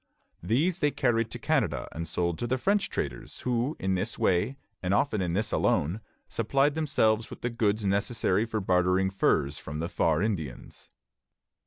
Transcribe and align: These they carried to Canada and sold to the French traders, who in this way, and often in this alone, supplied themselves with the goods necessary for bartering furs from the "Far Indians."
These 0.41 0.79
they 0.79 0.89
carried 0.89 1.29
to 1.29 1.37
Canada 1.37 1.87
and 1.91 2.07
sold 2.07 2.39
to 2.39 2.47
the 2.47 2.57
French 2.57 2.89
traders, 2.89 3.41
who 3.41 3.77
in 3.79 3.93
this 3.93 4.17
way, 4.17 4.57
and 4.81 4.95
often 4.95 5.21
in 5.21 5.33
this 5.33 5.51
alone, 5.51 6.01
supplied 6.27 6.73
themselves 6.73 7.29
with 7.29 7.41
the 7.41 7.51
goods 7.51 7.85
necessary 7.85 8.45
for 8.45 8.59
bartering 8.59 9.11
furs 9.11 9.59
from 9.59 9.77
the 9.77 9.87
"Far 9.89 10.23
Indians." 10.23 10.89